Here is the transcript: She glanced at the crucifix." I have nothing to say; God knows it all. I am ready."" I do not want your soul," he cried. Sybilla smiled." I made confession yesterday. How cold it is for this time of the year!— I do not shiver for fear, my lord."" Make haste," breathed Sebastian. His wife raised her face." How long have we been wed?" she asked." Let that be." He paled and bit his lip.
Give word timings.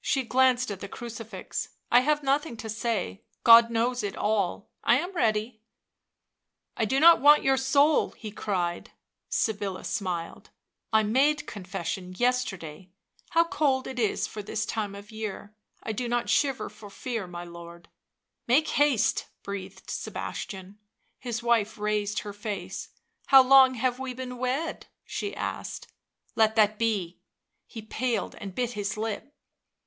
She 0.00 0.22
glanced 0.22 0.70
at 0.70 0.80
the 0.80 0.88
crucifix." 0.88 1.68
I 1.92 2.00
have 2.00 2.22
nothing 2.22 2.56
to 2.56 2.70
say; 2.70 3.24
God 3.44 3.68
knows 3.70 4.02
it 4.02 4.16
all. 4.16 4.70
I 4.82 4.96
am 4.98 5.12
ready."" 5.14 5.60
I 6.78 6.86
do 6.86 6.98
not 6.98 7.20
want 7.20 7.42
your 7.42 7.58
soul," 7.58 8.12
he 8.12 8.30
cried. 8.30 8.92
Sybilla 9.28 9.84
smiled." 9.84 10.48
I 10.94 11.02
made 11.02 11.46
confession 11.46 12.14
yesterday. 12.16 12.88
How 13.30 13.44
cold 13.48 13.86
it 13.86 13.98
is 13.98 14.26
for 14.26 14.42
this 14.42 14.64
time 14.64 14.94
of 14.94 15.08
the 15.08 15.16
year!— 15.16 15.54
I 15.82 15.92
do 15.92 16.08
not 16.08 16.30
shiver 16.30 16.70
for 16.70 16.88
fear, 16.88 17.26
my 17.26 17.44
lord."" 17.44 17.90
Make 18.48 18.68
haste," 18.68 19.26
breathed 19.42 19.90
Sebastian. 19.90 20.78
His 21.18 21.42
wife 21.42 21.76
raised 21.76 22.20
her 22.20 22.32
face." 22.32 22.88
How 23.26 23.42
long 23.42 23.74
have 23.74 23.98
we 23.98 24.14
been 24.14 24.38
wed?" 24.38 24.86
she 25.04 25.36
asked." 25.36 25.88
Let 26.34 26.56
that 26.56 26.78
be." 26.78 27.20
He 27.66 27.82
paled 27.82 28.34
and 28.36 28.54
bit 28.54 28.70
his 28.70 28.96
lip. 28.96 29.34